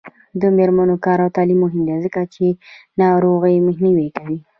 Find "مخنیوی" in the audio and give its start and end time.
3.67-4.07